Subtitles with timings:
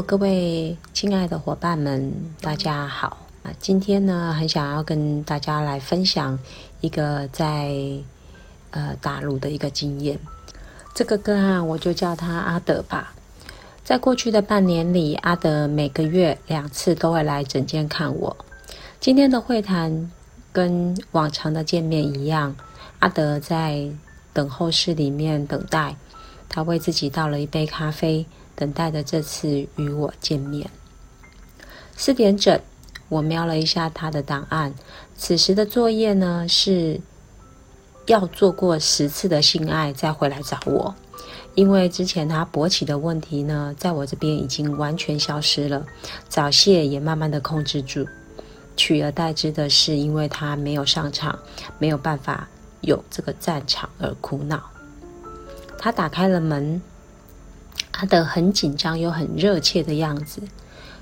[0.00, 3.50] 各位亲爱的伙伴们，大家好啊！
[3.58, 6.38] 今天呢，很想要跟大家来分享
[6.80, 7.74] 一个在
[8.70, 10.18] 呃大陆的一个经验。
[10.94, 13.12] 这个个案我就叫他阿德吧。
[13.84, 18.36] 在过去的半年里，阿德每个月两次都会来诊间看我。
[19.00, 20.10] 今天的会谈
[20.52, 22.54] 跟往常的见面一样，
[23.00, 23.88] 阿德在
[24.32, 25.96] 等候室里面等待，
[26.48, 28.24] 他为自己倒了一杯咖啡。
[28.62, 30.70] 等待着这次与我见面。
[31.96, 32.60] 四点整，
[33.08, 34.72] 我瞄了一下他的档案。
[35.16, 37.00] 此时的作业呢，是
[38.06, 40.94] 要做过十次的性爱再回来找我。
[41.56, 45.84] 因为之前他勃起的问题呢，在我这边已经完全消失了，
[46.28, 48.06] 早泄也慢慢的控制住。
[48.76, 51.36] 取而代之的是，因为他没有上场，
[51.80, 52.48] 没有办法
[52.82, 54.62] 有这个战场而苦恼。
[55.76, 56.80] 他打开了门。
[57.92, 60.40] 阿德很紧张又很热切的样子，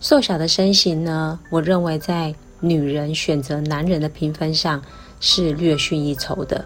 [0.00, 4.80] 瘦小的身形呢，我认为在女人选择男人的评分上
[5.18, 6.64] 是略逊一筹的。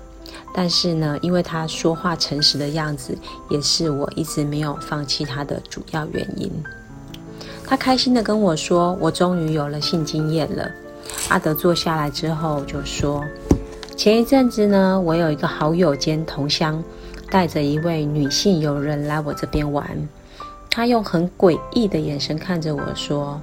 [0.54, 3.16] 但是呢，因为他说话诚实的样子，
[3.48, 6.50] 也是我一直没有放弃他的主要原因。
[7.66, 10.70] 他开心的跟我说：“我终于有了性经验了。”
[11.28, 13.24] 阿德坐下来之后就说
[13.96, 16.82] ：“前一阵子呢，我有一个好友兼同乡。”
[17.30, 19.86] 带着一位女性友人来我这边玩，
[20.70, 23.40] 她用很诡异的眼神看着我说：“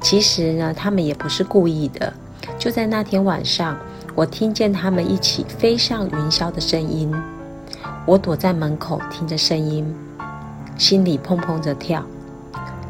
[0.00, 2.12] 其实呢，他们也不是故意的。
[2.58, 3.76] 就在那天晚上，
[4.14, 7.14] 我听见他们一起飞上云霄的声音。
[8.06, 9.94] 我躲在门口听着声音，
[10.78, 12.02] 心里砰砰着跳，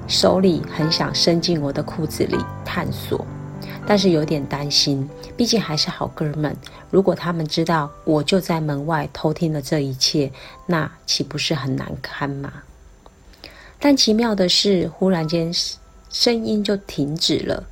[0.06, 3.26] 手里很想伸进我的裤子里探索。”
[3.86, 6.56] 但是有点担心，毕竟还是好哥们。
[6.90, 10.32] 如果他们知道我就在门外偷听了这一切，
[10.66, 12.52] 那岂不是很难堪吗？
[13.78, 15.52] 但奇妙的是，忽然间
[16.10, 17.64] 声音就停止了，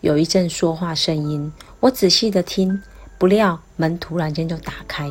[0.00, 1.52] 有一阵说话声音。
[1.80, 2.82] 我仔细的听，
[3.18, 5.10] 不料门突然间就打开，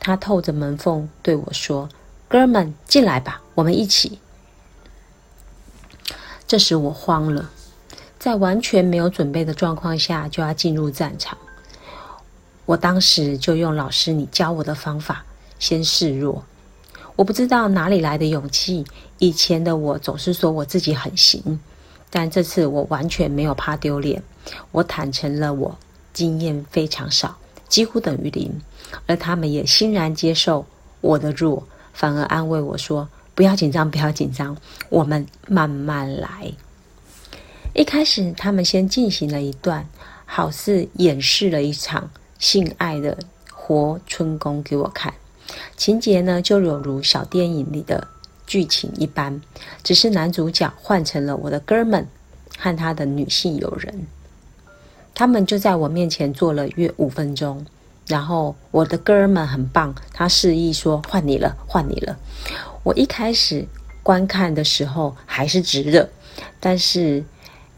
[0.00, 1.88] 他透着门缝对我说
[2.28, 4.18] ：“哥们，进来吧，我们一起。”
[6.46, 7.50] 这时我慌了。
[8.22, 11.36] 在完全没有准备的状况下就要进入战场，
[12.66, 15.24] 我当时就用老师你教我的方法，
[15.58, 16.44] 先示弱。
[17.16, 18.84] 我不知道哪里来的勇气，
[19.18, 21.58] 以前的我总是说我自己很行，
[22.10, 24.22] 但这次我完全没有怕丢脸，
[24.70, 25.76] 我坦诚了我
[26.12, 27.36] 经验非常少，
[27.68, 28.60] 几乎等于零，
[29.06, 30.64] 而他们也欣然接受
[31.00, 34.56] 我的弱，反而安慰我说：“不要紧张，不要紧张，
[34.90, 36.52] 我们慢慢来。”
[37.74, 39.88] 一开始，他们先进行了一段，
[40.26, 43.16] 好似演示了一场性爱的
[43.50, 45.14] 活春宫给我看。
[45.74, 48.08] 情节呢，就有如小电影里的
[48.46, 49.40] 剧情一般，
[49.82, 52.06] 只是男主角换成了我的哥们
[52.58, 54.06] 和他的女性友人。
[55.14, 57.64] 他们就在我面前做了约五分钟，
[58.06, 62.18] 然后我的哥们很棒，他示意说：“换你了，换你了。”
[62.84, 63.66] 我一开始
[64.02, 66.10] 观看的时候还是直的，
[66.60, 67.24] 但是。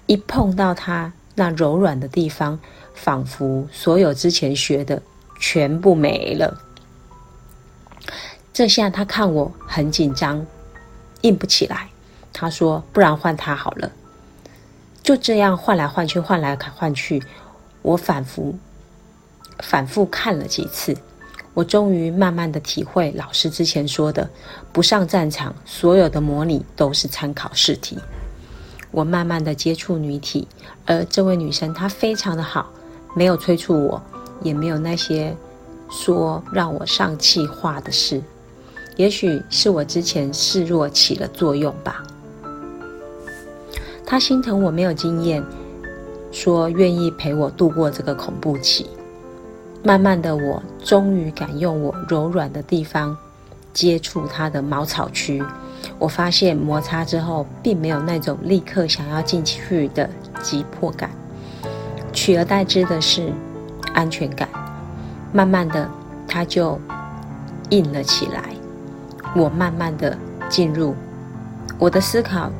[0.06, 2.58] 一碰到他那柔软的地方，
[2.94, 5.02] 仿佛所有之前学的
[5.40, 6.60] 全部没了。
[8.52, 10.46] 这下他看我很紧张，
[11.22, 11.88] 硬不起来。
[12.32, 13.90] 他说：“不然换他好了。”
[15.02, 17.22] 就这样换来换去，换来换去，
[17.82, 18.56] 我反复
[19.60, 20.96] 反复看了几次，
[21.52, 24.28] 我终于慢慢的体会老师之前说的：
[24.72, 27.98] 不上战场，所有的模拟都是参考试题。
[28.94, 30.46] 我慢慢的接触女体，
[30.86, 32.70] 而这位女生她非常的好，
[33.16, 34.00] 没有催促我，
[34.40, 35.36] 也没有那些
[35.90, 38.22] 说让我上气话的事。
[38.96, 42.04] 也许是我之前示弱起了作用吧。
[44.06, 45.42] 她心疼我没有经验，
[46.30, 48.86] 说愿意陪我度过这个恐怖期。
[49.82, 53.16] 慢慢的，我终于敢用我柔软的地方
[53.72, 55.42] 接触她的毛草区。
[55.98, 60.08] 我发现摩擦之后，并没有那种立刻想要进去的
[60.42, 61.10] 急迫感，
[62.12, 63.32] 取而代之的是
[63.94, 64.48] 安全感。
[65.32, 65.88] 慢慢的，
[66.26, 66.80] 它就
[67.70, 68.42] 硬了起来。
[69.36, 70.16] 我慢慢的
[70.48, 70.94] 进入
[71.78, 72.50] 我的思考，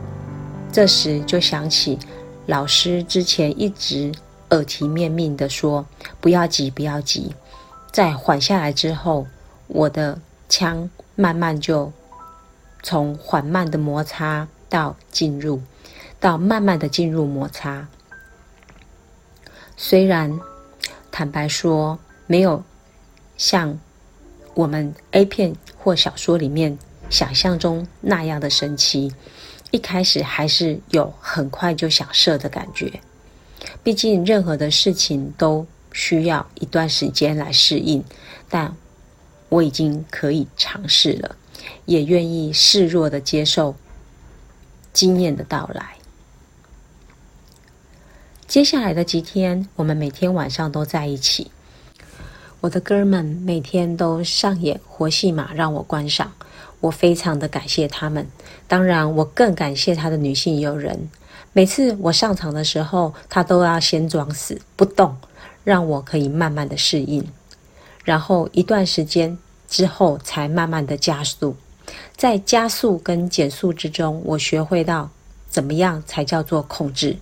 [0.73, 1.99] 这时就想起
[2.47, 4.13] 老师之前一直
[4.51, 5.85] 耳提面命的说
[6.21, 7.35] ：“不要急，不要急。”
[7.93, 9.27] 在缓下来之后，
[9.67, 10.19] 我的
[10.49, 11.93] 枪慢慢就。
[12.85, 15.63] 从缓慢的摩擦到进入，
[16.21, 17.89] 到慢慢的进入摩擦。
[19.75, 20.39] 虽然
[21.11, 22.63] 坦白说，没有
[23.39, 23.81] 像
[24.53, 26.79] 我们 A 片或小说里面
[27.09, 29.15] 想象中那样的神奇，
[29.71, 33.01] 一开始还是有很快就想射的感觉。
[33.83, 38.05] 毕竟任何的事情都需要一段时间来适应，
[38.51, 38.77] 但
[39.49, 41.37] 我已经可以尝试了，
[41.85, 43.75] 也愿意示弱的接受
[44.93, 45.97] 经验的到来。
[48.47, 51.51] 接下来的几天，我们每天晚上都在一起。
[52.61, 56.33] 我的哥们每天都上演活戏码让我观赏，
[56.81, 58.27] 我非常的感谢他们。
[58.67, 61.11] 当然，我更感谢他的女性友人。
[61.53, 65.17] 每次我上场的时候，他都要先装死不动，
[65.63, 67.27] 让我可以慢慢的适应。
[68.03, 69.37] 然后一段时间
[69.75, 71.57] 之后，才慢慢的加速。
[72.17, 75.11] 在加速跟减速之中，我学会到
[75.49, 77.17] 怎么样才叫做控制。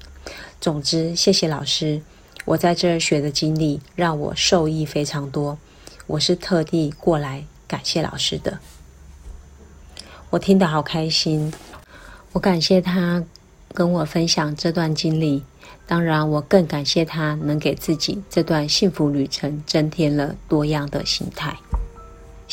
[0.61, 2.03] 总之，谢谢老师。
[2.45, 5.57] 我在这儿学的经历让我受益非常多，
[6.07, 8.59] 我是特地过来感谢老师的。
[10.29, 11.55] 我听得好开心，
[12.33, 13.25] 我感谢他
[13.73, 15.43] 跟我分享这段经历，
[15.87, 21.57] 当然我更感谢他能给自己这段幸福旅程增添了多样的形态。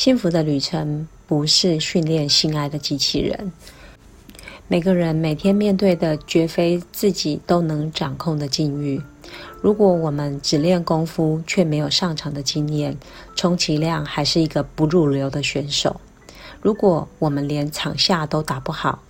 [0.00, 3.52] 幸福的旅程不是训练心爱的机器人，
[4.66, 8.98] 每个人每天面对的绝非自己都能掌控的境遇。
[9.60, 12.96] 如果我们只练功夫，却没有上场的经验，
[13.36, 16.00] 充其量还是一个不入流的选手。
[16.62, 19.00] 如果我们连场下都打不好，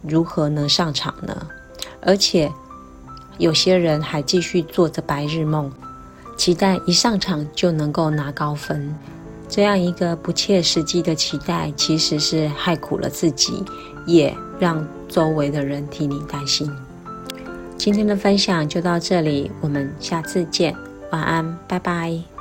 [0.00, 1.46] 如何能上场呢？
[2.00, 2.50] 而且，
[3.38, 5.72] 有些人还继续做着白日梦，
[6.36, 8.92] 期待一上场就能够拿高分。
[9.54, 13.62] 这样一个不切实际的期待，其实是害苦了自己，
[14.06, 16.74] 也让周围的人替你担心。
[17.76, 20.74] 今天的分享就到这里，我们下次见，
[21.10, 22.31] 晚安，拜拜。